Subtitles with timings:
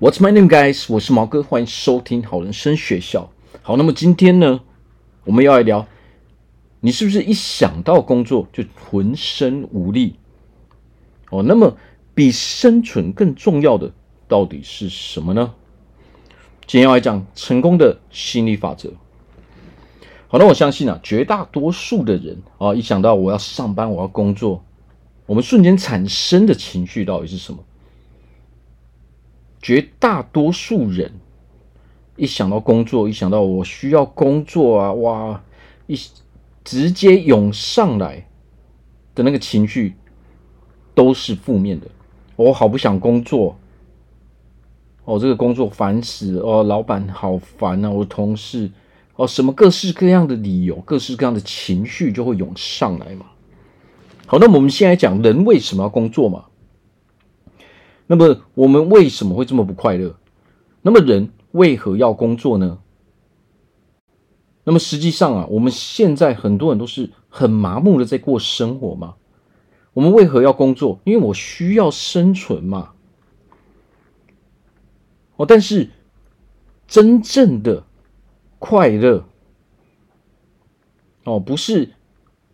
[0.00, 0.86] What's my name, guys？
[0.88, 3.30] 我是毛哥，欢迎收听好人生学校。
[3.60, 4.62] 好，那么今天呢，
[5.24, 5.86] 我们要来聊，
[6.80, 10.16] 你是不是一想到工作就浑身无力？
[11.28, 11.76] 哦，那么
[12.14, 13.92] 比生存更重要的
[14.26, 15.52] 到底是什么呢？
[16.66, 18.90] 今天要来讲成功的心理法则。
[20.28, 24.64] 好，那我相信啊，绝大多数的人啊，一想到我要上班，我要工作，
[25.26, 27.62] 我们瞬间产生的情绪到底是什么？
[29.62, 31.12] 绝大多数人
[32.16, 35.42] 一想到工作，一想到我需要工作啊，哇，
[35.86, 35.98] 一
[36.64, 38.26] 直接涌上来
[39.14, 39.94] 的那个情绪
[40.94, 41.86] 都是负面的。
[42.36, 43.58] 我好不想工作，
[45.04, 48.70] 哦，这个工作烦死了，哦，老板好烦啊，我的同事，
[49.16, 53.26] 哦，什么各式各样的理由，各式各样的情绪就会涌上来嘛。
[54.26, 56.46] 好，那我们先来讲人为什么要工作嘛。
[58.10, 60.16] 那么我们为什么会这么不快乐？
[60.82, 62.80] 那么人为何要工作呢？
[64.64, 69.14] 那么实际上啊，我们现在很多人都是很麻木的在过生活嘛。
[69.92, 70.98] 我们为何要工作？
[71.04, 72.90] 因为我需要生存嘛。
[75.36, 75.90] 哦，但是
[76.88, 77.84] 真正的
[78.58, 79.24] 快乐
[81.22, 81.90] 哦，不是。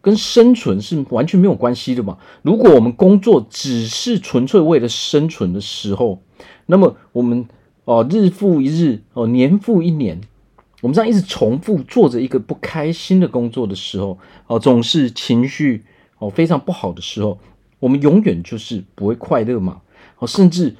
[0.06, 2.16] 跟生存是完全没有关系的嘛。
[2.42, 6.22] 如果我们工作只是纯粹为了生存的时候，
[6.66, 7.44] 那么我们
[7.86, 10.20] 哦日复一日哦年复一年，
[10.80, 15.84] 我们这样一直重复做着一个不开心的工作的时候，哦总是情绪
[16.18, 17.40] 哦非常不好的时候，
[17.80, 19.80] 我们永远就是不会快乐嘛。
[20.20, 20.76] 哦，甚至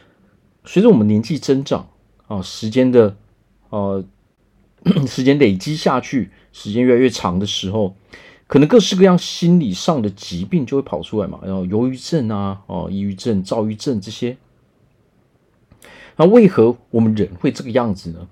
[0.65, 1.89] 随着我们年纪增长
[2.29, 3.17] 啊，时间的
[3.71, 4.05] 呃
[5.05, 7.97] 时间累积下去，时间越来越长的时候。
[8.49, 14.37] 可能各式各样心理上的疾病就会跑出来嘛，然后忧郁症啊，哦，抑郁症、躁郁症这些。
[16.17, 18.29] 那为何我们人会这个样子呢？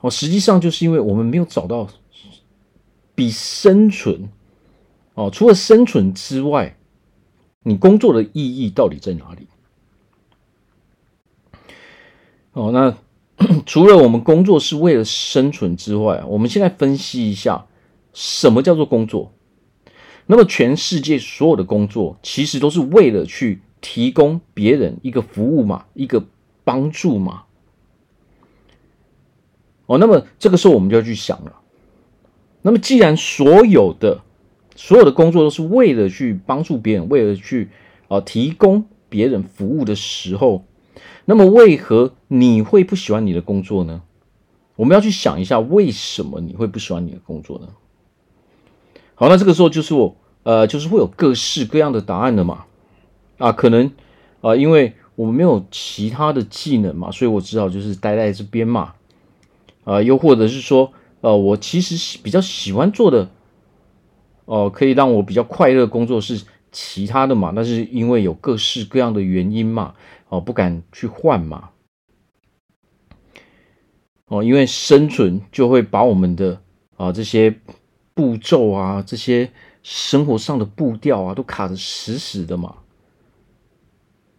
[0.00, 1.88] 哦，实际上就是因为我们没有找到
[3.16, 4.28] 比生存
[5.14, 6.76] 哦，除了生存之外，
[7.64, 9.48] 你工作的意义到底在哪里？
[12.52, 12.96] 哦，那
[13.66, 17.66] 除了我们工作是为了生存之外，我们现在分析一下。
[18.20, 19.32] 什么叫做工作？
[20.26, 26.24] 那么全世界所有的工作，其实都是为了去提供别人一个服务嘛，一个
[26.64, 27.44] 帮助嘛。
[29.86, 31.60] 哦，那么这个时候我们就要去想了。
[32.62, 34.22] 那么既然所有的
[34.74, 37.68] 所有的工作都是为了去帮助别人，为了去
[38.08, 40.64] 啊提供别人服务的时候，
[41.24, 44.02] 那么为何你会不喜欢你的工作呢？
[44.74, 47.68] 我们要去想一下，为什么你会不喜欢你的工作呢？
[49.20, 52.66] 好，那这个时候就是我，呃，就是会有各式各样的答案的嘛，
[53.38, 53.90] 啊，可能
[54.42, 58.94] 啊，因为我们没有其他的技能嘛，所以我只好就是待在这边嘛，
[59.82, 63.28] 啊，又或者是说，呃，我其实比较喜欢做的，
[64.44, 66.40] 哦、可以让我比较快乐工作是
[66.70, 69.94] 其他的嘛，但是因为有各式各样的原因嘛，
[70.28, 71.70] 哦、不敢去换嘛，
[74.28, 76.60] 哦、因为生存就会把我们的
[76.96, 77.56] 啊这些。
[78.18, 79.48] 步骤啊，这些
[79.84, 82.74] 生活上的步调啊，都卡得死死的嘛。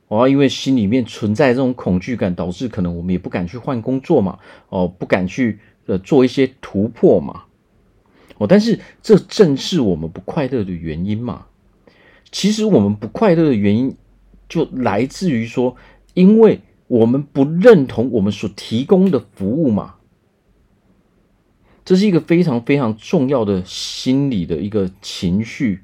[0.10, 4.38] 哦，因为心里面存在这种恐惧感，导致可能我们也不敢去换工作嘛。
[4.68, 7.44] 哦，不敢去呃做一些突破嘛。
[8.38, 11.46] 哦，但是这正是我们不快乐的原因嘛。
[12.30, 13.96] 其实我们不快乐的原因，
[14.50, 15.78] 就来自于说，
[16.16, 19.96] 因为我们不认同我们所提供的服务嘛。
[21.90, 25.80] 这是一个非常非常重要的心理的一个情绪。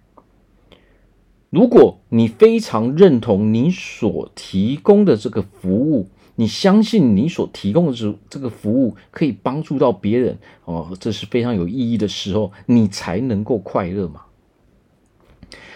[1.50, 14.26] 如果你非常认同你所提供的这个服务，你相信你所提供的这这个服务可以帮助到别人哦，这是非常有意义的时候，你才能够快乐嘛。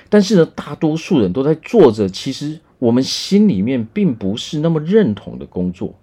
[0.09, 5.98] 但是呢，大多数人都在做着其实我们心里面并不是那么认同的工作。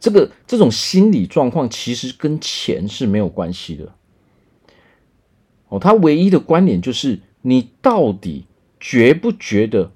[0.00, 3.92] 这个这种心理状况其实跟钱是没有关系的，
[5.68, 8.46] 哦，它唯一的观点就是你到底
[8.78, 9.90] 觉不觉得，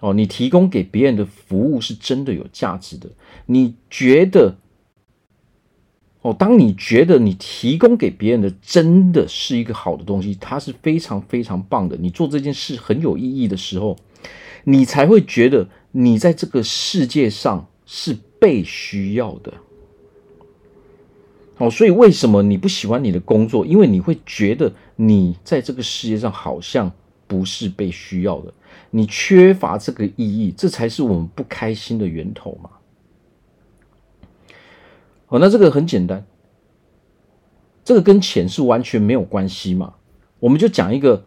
[0.00, 3.10] 哦，你提供给别人的服务是真的有价值的？
[3.44, 4.56] 你觉得，
[6.22, 13.98] 哦，当你觉得你提供给别人的真的是一个好的东西，它是非常非常棒的，你做这件事很有意义的时候，
[14.64, 18.16] 你才会觉得你在这个世界上是。
[18.46, 19.52] 被需要的，
[21.56, 23.66] 哦，所以为什么你不喜欢你的工作？
[23.66, 26.92] 因为你会觉得你在这个世界上好像
[27.26, 28.54] 不是被需要的，
[28.92, 32.70] 你缺乏这个意义，这才是我们不开心的源头嘛。
[35.26, 36.24] 哦，那这个很简单，
[37.82, 39.94] 这个跟钱是完全没有关系嘛。
[40.38, 41.24] 我们就讲一个，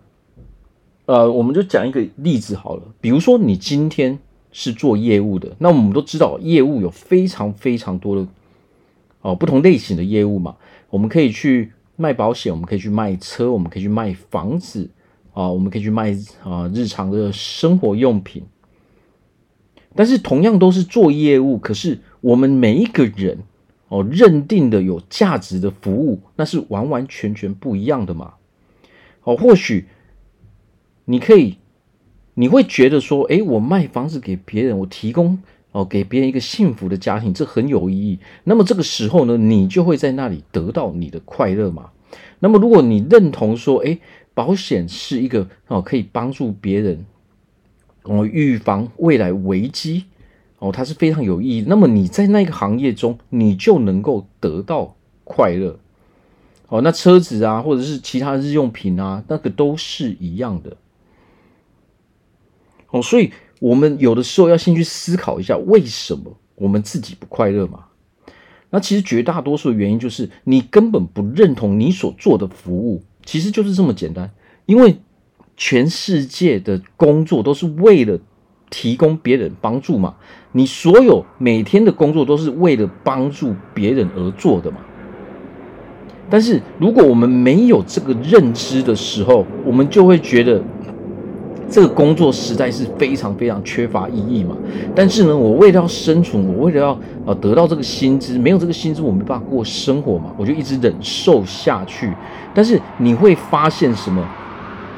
[1.05, 2.83] 呃，我们就讲一个例子好了。
[3.01, 4.19] 比如说，你今天
[4.51, 8.27] 是做业务的，那我们都知道业务有非常非常多的
[9.21, 10.55] 哦不同类型的业务嘛。
[10.89, 14.89] 我们可以去卖保险，我们可以去卖车，我们可以去卖房子
[15.33, 18.43] 啊，我们可以去卖啊日常的生活用品。
[19.95, 23.39] 但是同样都是做业务，可是我们每一个人
[23.89, 28.33] 哦认定的有价值的服务，那是完完全全不一样的嘛。
[29.23, 29.87] 哦，或许
[31.05, 31.58] 你可以，
[32.39, 35.37] 你会觉得说，诶，我卖房子给别人，我提供
[35.73, 38.17] 哦给别人一个幸福的家庭，这很有意义。
[38.45, 41.89] 那么这个时候呢，你就会在那里得到你的快乐嘛。
[42.39, 43.99] 那么如果你认同说，诶，
[44.33, 47.05] 保险是一个哦可以帮助别人。
[48.03, 50.05] 哦，预防未来危机，
[50.59, 51.65] 哦，它是非常有意义。
[51.67, 54.95] 那么你在那个行业中，你就能够得到
[55.25, 55.77] 快乐。
[56.69, 60.77] 哦，那车子啊，或者是其他日用品啊，那个都是一样的。
[62.91, 67.85] 哦，所以我们有的时候要先去思考一下，为什么我们自己不快乐嘛？
[68.69, 74.31] 那其实绝大多数的原因就是你根本不认同你所做的服务，其实就是这么简单，
[74.65, 74.97] 因为。
[75.61, 78.17] 全世界的工作都是为了
[78.69, 80.15] 提供别人帮助嘛？
[80.53, 84.77] 你所有每天的工作都是为了帮助别人而做的嘛？
[86.29, 90.63] 但是如果我们没有这个认知的时候，我们就会觉得
[91.69, 94.55] 这个工作实在是非常非常缺乏意义嘛。
[94.95, 102.11] 但是呢，我为了要生存，我为了要呃得到这个薪资，没有这个薪资，我没办法过生活嘛，我就一直忍受下去。
[102.53, 104.23] 但是你会发现什么？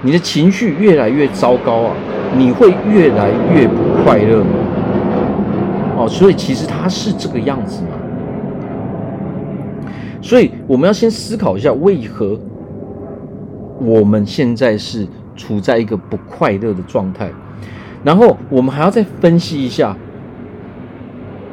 [0.04, 1.94] 你的情绪越来越糟糕啊，
[2.36, 4.44] 你会越来越不快乐
[5.96, 7.90] 哦，所以其实它是这个样子嘛。
[10.24, 12.40] 所以我们要先思考一下，为何
[13.80, 15.08] 我们现在是
[15.42, 17.30] 处在一个不快乐的状态？
[18.04, 19.96] 然后我们还要再分析一下。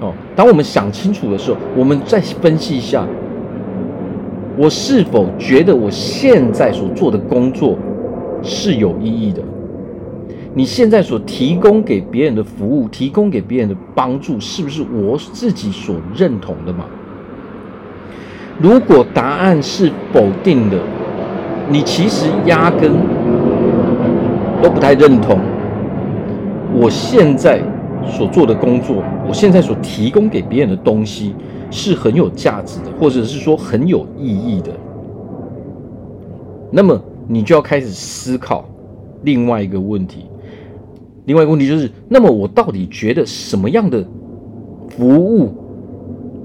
[0.00, 3.06] 哦，当我们想清楚的时候，我们再分析一下，
[4.56, 7.76] 我是否觉得我现在所做的工作，
[8.42, 9.42] 是有意义的。
[10.54, 16.84] 你现在所提供给别人的服务，提供给别人的帮助，是不是我自己所认同的嘛？
[18.60, 20.76] 如果答案是否定的，
[21.68, 22.90] 你其实压根
[24.62, 25.38] 都不太认同
[26.74, 27.60] 我现在
[28.06, 31.34] 所做的工作，我现在所提供给别人的东西
[31.70, 34.70] 是很有价值的，或者是说很有意义的。
[36.70, 37.00] 那么。
[37.30, 38.66] 你就要开始思考
[39.22, 40.24] 另外一个问题，
[41.26, 44.02] 另外一个问题就是：那么我到底觉得什么样的
[44.88, 45.52] 服务、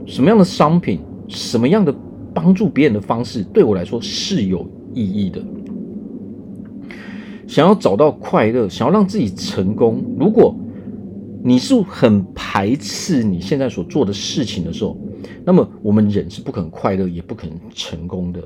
[0.06, 1.00] 什么样的商品、
[1.30, 1.95] 什么样的
[2.33, 5.42] 帮助别人的方式，对我来说是有意义的？
[7.53, 10.55] 想要找到快乐，想要让自己成功，如果
[11.44, 14.97] 你是很排斥你现在所做的事情的时候，
[15.45, 18.41] 那么我们人是不可能快乐，也不可能成功的。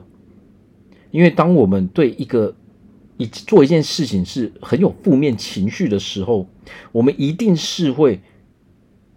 [1.10, 2.54] 因为当我们对一个
[3.16, 6.46] 一做一件事情是很有负面情绪的时候，
[6.92, 8.20] 我们一定是会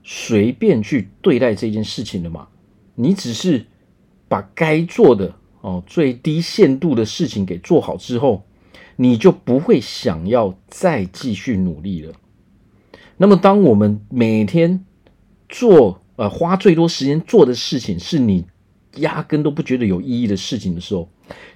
[0.04, 2.46] 随便去对待这件事情的嘛。
[2.94, 3.67] 你只是
[4.29, 8.44] 把该做的哦最低限度的事情给做好之后，
[9.02, 12.12] 你就不会想要再继续努力了。
[13.16, 14.84] 那么，当我们每天
[15.48, 18.44] 做呃花最多时间做的事情是你
[18.96, 21.08] 压根都不觉得有意义的事情的时候，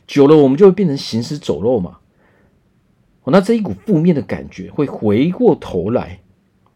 [0.06, 1.98] 久了，我们就会变成行尸走肉嘛。
[3.24, 6.18] 哦，那这一股负面的感觉会回过头来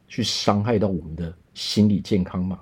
[0.06, 2.58] 去伤害到我们的心理健康嘛。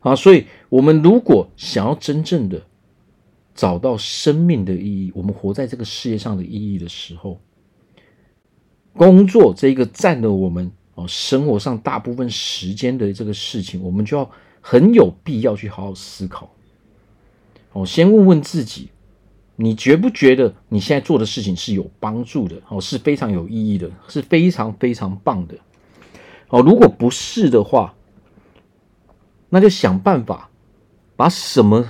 [0.00, 2.62] 啊，所以我们如果想要真正的
[3.56, 7.40] 找到生命的意义，我们活在这个世界上的意义的时候，
[8.92, 16.54] 工作这个占了我们哦生活上大部分时间的这个事情，我们就要很有必要去好好思考。
[17.72, 18.90] 哦，先问问自己，
[19.56, 22.56] 你觉不觉得你现在做的事情是有帮助的？
[22.68, 25.56] 哦，是非常有意义的，是非常非常棒的。
[26.48, 27.94] 哦，如果不是的话，
[29.48, 30.50] 那就想办法
[31.16, 31.86] 把什么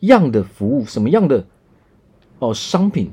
[0.00, 1.46] 样的服务、什么样的
[2.38, 3.10] 哦商品、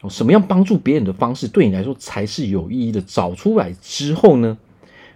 [0.00, 4.58] 哦什么样帮助别人的方式，对你来说才是有意义的，找出来之后呢，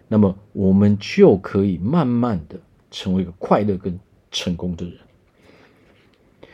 [0.09, 2.59] 那么我们就可以慢慢的
[2.91, 3.99] 成为一个快乐跟
[4.31, 4.95] 成功的人。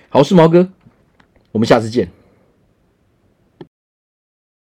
[0.09, 0.69] 好，是毛哥，
[1.53, 2.09] 我们下次见。